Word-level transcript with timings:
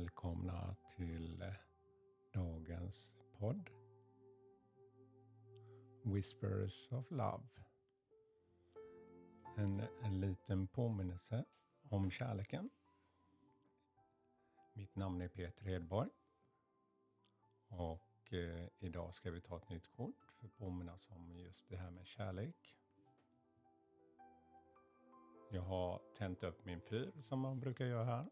Välkomna 0.00 0.76
till 0.96 1.44
dagens 2.32 3.14
podd. 3.38 3.70
Whispers 6.02 6.92
of 6.92 7.10
Love. 7.10 7.48
En, 9.56 9.82
en 10.02 10.20
liten 10.20 10.66
påminnelse 10.66 11.44
om 11.88 12.10
kärleken. 12.10 12.70
Mitt 14.72 14.96
namn 14.96 15.20
är 15.20 15.28
Peter 15.28 15.64
Hedborg. 15.64 16.10
Och 17.68 18.32
eh, 18.32 18.68
idag 18.78 19.14
ska 19.14 19.30
vi 19.30 19.40
ta 19.40 19.56
ett 19.56 19.68
nytt 19.68 19.88
kort 19.88 20.32
för 20.38 20.46
att 20.46 20.56
påminnas 20.56 21.08
om 21.10 21.36
just 21.36 21.68
det 21.68 21.76
här 21.76 21.90
med 21.90 22.06
kärlek. 22.06 22.76
Jag 25.50 25.62
har 25.62 26.02
tänt 26.18 26.42
upp 26.42 26.64
min 26.64 26.80
fyr 26.80 27.12
som 27.20 27.40
man 27.40 27.60
brukar 27.60 27.84
göra 27.84 28.04
här. 28.04 28.26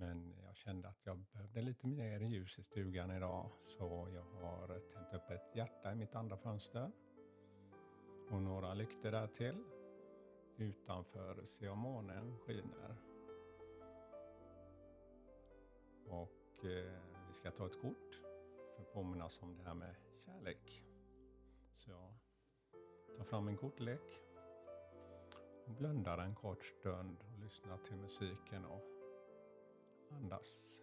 Men 0.00 0.34
jag 0.46 0.56
kände 0.56 0.88
att 0.88 1.06
jag 1.06 1.18
behövde 1.18 1.62
lite 1.62 1.86
mer 1.86 2.20
ljus 2.20 2.58
i 2.58 2.62
stugan 2.62 3.10
idag. 3.10 3.50
Så 3.66 4.08
jag 4.14 4.22
har 4.22 4.66
tänt 4.66 5.14
upp 5.14 5.30
ett 5.30 5.56
hjärta 5.56 5.92
i 5.92 5.94
mitt 5.94 6.14
andra 6.14 6.36
fönster. 6.36 6.90
Och 8.30 8.42
några 8.42 8.74
lyktor 8.74 9.10
där 9.10 9.26
till. 9.26 9.64
Utanför 10.56 11.44
ser 11.44 11.66
jag 11.66 11.76
månen 11.76 12.38
skiner. 12.38 12.96
Och 16.06 16.64
eh, 16.64 17.00
vi 17.28 17.34
ska 17.34 17.50
ta 17.50 17.66
ett 17.66 17.80
kort 17.80 18.20
för 18.76 18.82
att 18.82 18.92
påminnas 18.92 19.42
om 19.42 19.56
det 19.56 19.62
här 19.62 19.74
med 19.74 19.94
kärlek. 20.26 20.82
Så 21.74 21.90
jag 21.90 23.16
tar 23.16 23.24
fram 23.24 23.48
en 23.48 23.56
kortlek 23.56 24.24
och 25.66 25.72
blundar 25.72 26.18
en 26.18 26.34
kort 26.34 26.64
stund 26.64 27.24
och 27.32 27.38
lyssnar 27.38 27.78
till 27.78 27.96
musiken 27.96 28.64
och 28.64 28.99
andas. 30.10 30.80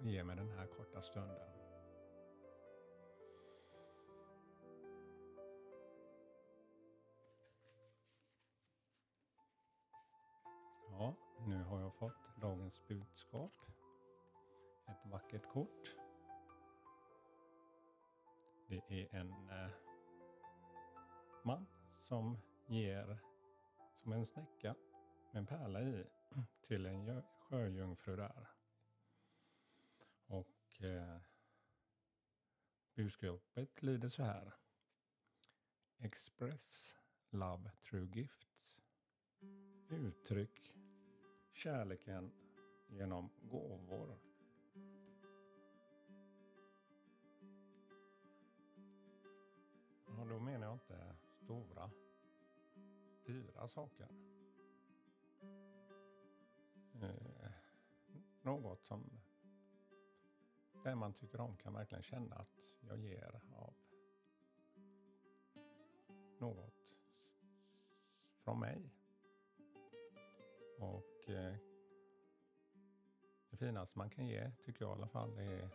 Och 0.00 0.06
ge 0.06 0.24
mig 0.24 0.36
den 0.36 0.50
här 0.50 0.66
korta 0.66 1.02
stunden. 1.02 1.56
Ja, 10.90 11.14
nu 11.46 11.62
har 11.62 11.80
jag 11.80 11.94
fått 11.94 12.40
dagens 12.40 12.88
budskap. 12.88 13.52
Ett 14.86 15.10
vackert 15.10 15.48
kort. 15.52 15.96
Det 18.68 18.82
är 18.88 19.14
en 19.14 19.30
eh, 19.50 19.70
man 21.42 21.66
som 22.00 22.38
ger 22.66 23.18
som 24.02 24.12
en 24.12 24.26
snäcka 24.26 24.74
med 25.32 25.40
en 25.40 25.46
pärla 25.46 25.80
i 25.80 26.04
till 26.66 26.86
en 26.86 27.22
sjöjungfru 27.48 28.16
där. 28.16 28.48
Och 30.26 30.82
eh, 30.82 31.20
budskapet 32.94 33.82
lyder 33.82 34.08
så 34.08 34.22
här. 34.22 34.54
Express 35.98 36.96
love 37.30 37.70
true 37.90 38.08
gifts. 38.14 38.78
Uttryck 39.88 40.74
kärleken 41.52 42.32
genom 42.86 43.30
gåvor. 43.42 44.18
Och 50.06 50.28
då 50.28 50.40
menar 50.40 50.66
jag 50.66 50.74
inte 50.74 51.16
stora, 51.44 51.90
dyra 53.26 53.68
saker. 53.68 54.08
Något 58.46 58.84
som 58.84 59.10
den 60.84 60.98
man 60.98 61.12
tycker 61.12 61.40
om 61.40 61.56
kan 61.56 61.72
verkligen 61.72 62.02
känna 62.02 62.36
att 62.36 62.68
jag 62.80 62.98
ger 62.98 63.40
av 63.56 63.74
något 66.38 66.74
från 68.44 68.60
mig. 68.60 68.90
Och 70.78 71.30
eh, 71.30 71.54
det 73.50 73.56
finaste 73.56 73.98
man 73.98 74.10
kan 74.10 74.26
ge, 74.26 74.50
tycker 74.64 74.84
jag 74.84 74.90
i 74.90 74.98
alla 74.98 75.08
fall, 75.08 75.38
är 75.38 75.68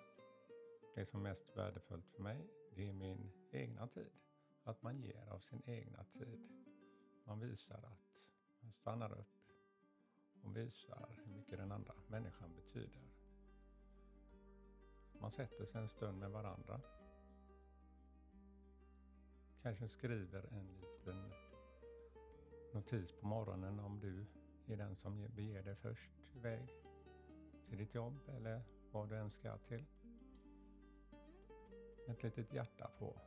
det 0.96 1.06
som 1.06 1.26
är 1.26 1.30
mest 1.30 1.58
värdefullt 1.58 2.08
för 2.08 2.24
mig. 2.24 2.48
Det 2.76 2.90
är 2.90 2.94
min 2.94 3.32
egna 3.52 3.88
tid. 3.88 4.12
Att 4.64 4.82
man 4.82 5.00
ger 5.00 5.28
av 5.30 5.40
sin 5.40 5.62
egna 5.66 6.04
tid. 6.04 6.40
Man 7.24 7.40
visar 7.40 7.78
att 7.78 8.24
man 8.60 8.72
stannar 8.72 9.12
upp 9.12 9.41
och 10.44 10.58
visar 10.58 11.10
hur 11.10 11.34
mycket 11.34 11.58
den 11.58 11.72
andra 11.72 11.94
människan 12.08 12.56
betyder. 12.56 13.12
Man 15.20 15.32
sätter 15.32 15.66
sig 15.66 15.82
en 15.82 15.90
stund 15.90 16.20
med 16.20 16.32
varandra. 16.32 16.82
Kanske 19.62 19.88
skriver 19.88 20.54
en 20.54 20.68
liten 20.68 21.34
notis 22.74 23.12
på 23.12 23.26
morgonen 23.26 23.80
om 23.80 24.00
du 24.00 24.26
är 24.74 24.78
den 24.78 24.96
som 24.96 25.28
beger 25.36 25.64
dig 25.64 25.76
först 25.76 26.12
iväg 26.36 26.70
till 27.68 27.78
ditt 27.78 27.96
jobb 27.96 28.20
eller 28.28 28.62
vad 28.92 29.10
du 29.10 29.18
än 29.18 29.32
ska 29.32 29.58
till. 29.58 29.86
Ett 32.08 32.24
litet 32.24 32.54
hjärta 32.54 32.90
på. 33.00 33.18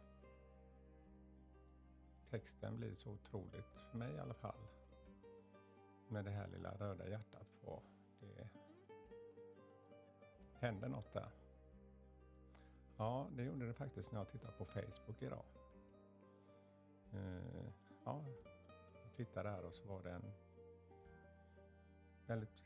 Texten 2.31 2.77
blir 2.77 2.95
så 2.95 3.11
otroligt, 3.11 3.81
för 3.91 3.99
mig 3.99 4.15
i 4.15 4.19
alla 4.19 4.35
fall, 4.35 4.69
med 6.09 6.25
det 6.25 6.31
här 6.31 6.49
lilla 6.49 6.75
röda 6.75 7.09
hjärtat 7.09 7.47
på. 7.63 7.83
Det 8.21 8.49
händer 10.55 10.89
något 10.89 11.13
där. 11.13 11.31
Ja, 12.97 13.29
det 13.37 13.45
gjorde 13.45 13.67
det 13.67 13.75
faktiskt 13.75 14.13
när 14.13 14.21
jag 14.21 14.29
tittade 14.29 14.53
på 14.53 14.65
Facebook 14.65 15.23
idag. 15.23 15.45
Uh, 17.15 17.71
ja, 18.05 18.21
jag 19.03 19.15
tittade 19.17 19.51
där 19.51 19.65
och 19.65 19.75
så 19.75 19.85
var 19.89 20.03
det 20.03 20.11
en 20.11 20.33
väldigt 22.27 22.65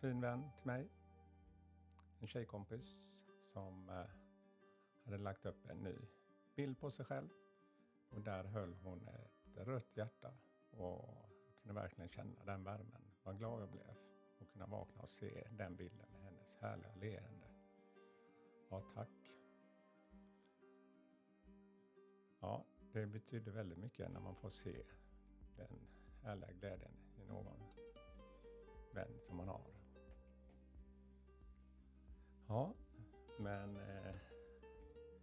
fin 0.00 0.20
vän 0.20 0.50
till 0.56 0.66
mig. 0.66 0.88
En 2.20 2.26
tjejkompis 2.26 2.96
som 3.40 3.88
uh, 3.88 4.04
hade 5.04 5.18
lagt 5.18 5.46
upp 5.46 5.66
en 5.66 5.78
ny 5.78 5.96
bild 6.54 6.78
på 6.78 6.90
sig 6.90 7.04
själv. 7.04 7.28
Och 8.10 8.20
där 8.22 8.44
höll 8.44 8.74
hon 8.74 9.08
ett 9.08 9.66
rött 9.66 9.96
hjärta 9.96 10.32
och 10.70 11.33
kunde 11.64 11.80
verkligen 11.80 12.08
känna 12.08 12.44
den 12.44 12.64
värmen. 12.64 13.02
Vad 13.22 13.38
glad 13.38 13.62
jag 13.62 13.68
blev 13.70 13.90
att 14.40 14.52
kunna 14.52 14.66
vakna 14.66 15.02
och 15.02 15.08
se 15.08 15.46
den 15.50 15.76
bilden 15.76 16.06
med 16.12 16.22
hennes 16.22 16.56
härliga 16.60 16.94
leende. 16.94 17.46
Ja, 18.68 18.82
tack. 18.94 19.32
Ja, 22.40 22.64
det 22.92 23.06
betyder 23.06 23.52
väldigt 23.52 23.78
mycket 23.78 24.12
när 24.12 24.20
man 24.20 24.36
får 24.36 24.48
se 24.48 24.82
den 25.56 25.88
härliga 26.22 26.52
glädjen 26.52 26.92
i 27.16 27.24
någon 27.24 27.62
vän 28.92 29.20
som 29.20 29.36
man 29.36 29.48
har. 29.48 29.64
Ja, 32.48 32.74
men 33.38 33.76
eh, 33.76 34.14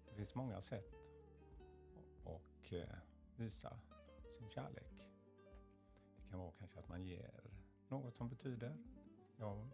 det 0.09 0.16
finns 0.16 0.35
många 0.35 0.62
sätt 0.62 0.94
att 2.25 2.72
eh, 2.72 2.97
visa 3.35 3.80
sin 4.38 4.50
kärlek 4.50 5.12
kan 6.31 6.40
vara 6.40 6.52
kanske 6.59 6.80
att 6.80 6.90
man 6.90 7.03
ger 7.03 7.31
något 7.88 8.16
som 8.16 8.30
betyder. 8.30 8.78
Jag 9.38 9.69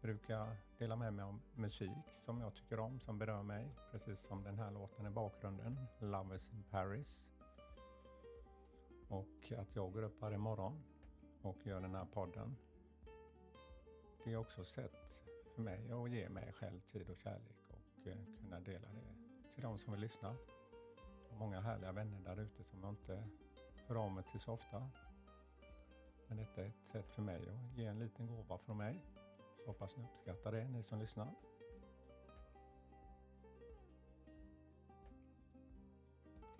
brukar 0.00 0.56
dela 0.78 0.96
med 0.96 1.14
mig 1.14 1.24
av 1.24 1.40
musik 1.54 2.06
som 2.18 2.40
jag 2.40 2.54
tycker 2.54 2.80
om, 2.80 3.00
som 3.00 3.18
berör 3.18 3.42
mig. 3.42 3.74
Precis 3.90 4.20
som 4.20 4.42
den 4.44 4.58
här 4.58 4.70
låten 4.70 5.06
i 5.06 5.10
bakgrunden, 5.10 5.78
Love 5.98 6.36
is 6.36 6.52
in 6.52 6.64
Paris. 6.70 7.28
Och 9.08 9.52
att 9.58 9.76
jag 9.76 9.92
går 9.92 10.02
upp 10.02 10.20
varje 10.20 10.38
morgon 10.38 10.82
och 11.42 11.66
gör 11.66 11.80
den 11.80 11.94
här 11.94 12.04
podden. 12.04 12.56
Det 14.24 14.32
är 14.32 14.36
också 14.36 14.60
ett 14.60 14.66
sätt 14.66 15.20
för 15.54 15.62
mig 15.62 15.90
att 15.90 16.10
ge 16.10 16.28
mig 16.28 16.52
själv 16.52 16.80
tid 16.80 17.10
och 17.10 17.16
kärlek 17.16 17.70
och 17.70 18.06
eh, 18.06 18.16
kunna 18.40 18.60
dela 18.60 18.88
det 18.88 19.14
till 19.54 19.62
de 19.62 19.78
som 19.78 19.92
vill 19.92 20.00
lyssna. 20.00 20.36
Jag 21.28 21.32
har 21.32 21.38
många 21.38 21.60
härliga 21.60 21.92
vänner 21.92 22.20
där 22.20 22.40
ute 22.40 22.64
som 22.64 22.80
jag 22.82 22.90
inte 22.90 23.28
hör 23.86 23.96
av 23.96 24.12
mig 24.12 24.24
till 24.24 24.40
så 24.40 24.52
ofta. 24.52 24.90
Men 26.32 26.44
detta 26.44 26.62
är 26.62 26.66
ett 26.66 26.86
sätt 26.86 27.12
för 27.12 27.22
mig 27.22 27.48
att 27.48 27.78
ge 27.78 27.86
en 27.86 27.98
liten 27.98 28.26
gåva 28.26 28.58
från 28.58 28.76
mig. 28.76 29.04
Så 29.58 29.66
hoppas 29.66 29.96
ni 29.96 30.04
uppskattar 30.04 30.52
det, 30.52 30.68
ni 30.68 30.82
som 30.82 30.98
lyssnar. 30.98 31.34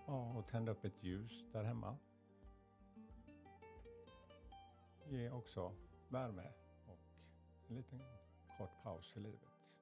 Ja, 0.07 0.33
och 0.33 0.47
tända 0.47 0.73
upp 0.73 0.85
ett 0.85 1.03
ljus 1.03 1.45
där 1.53 1.65
hemma. 1.65 1.97
Ge 5.09 5.31
också 5.31 5.73
värme 6.09 6.53
och 6.87 6.99
en 7.69 7.77
liten 7.77 8.03
kort 8.59 8.83
paus 8.83 9.17
i 9.17 9.21
livet. 9.21 9.79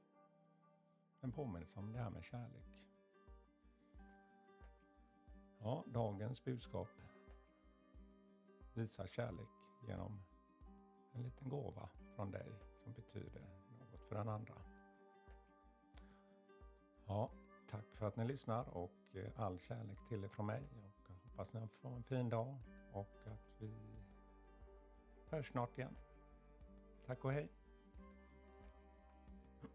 En 1.20 1.32
påminnelse 1.32 1.78
om 1.78 1.92
det 1.92 1.98
här 1.98 2.10
med 2.10 2.24
kärlek. 2.24 2.84
Ja, 5.58 5.84
dagens 5.86 6.44
budskap 6.44 6.88
visar 8.74 9.06
kärlek 9.06 9.59
genom 9.86 10.22
en 11.12 11.22
liten 11.22 11.48
gåva 11.48 11.88
från 12.16 12.30
dig. 12.30 12.52
som 12.84 12.92
betyder 12.92 13.42
något 13.78 14.04
för 14.08 14.14
den 14.14 14.28
andra. 14.28 14.54
Ja, 17.06 17.30
tack 17.68 17.84
för 17.94 18.06
att 18.06 18.16
ni 18.16 18.24
lyssnar 18.24 18.68
och 18.68 19.16
eh, 19.16 19.40
all 19.40 19.58
kärlek 19.58 19.98
till 20.08 20.24
er 20.24 20.28
från 20.28 20.46
mig. 20.46 20.62
Och 20.84 21.10
hoppas 21.24 21.52
ni 21.52 21.68
får 21.68 21.90
en 21.90 22.02
fin 22.02 22.28
dag 22.28 22.58
och 22.92 23.26
att 23.26 23.54
vi 23.58 23.74
hörs 25.28 25.50
snart 25.50 25.78
igen. 25.78 25.96
Tack 27.06 27.24
och 27.24 27.32
hej! 27.32 27.48